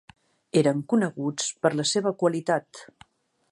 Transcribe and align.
Eren 0.61 0.79
coneguts 0.93 1.51
per 1.67 1.71
la 1.81 1.87
seva 1.91 2.17
qualitat. 2.25 2.85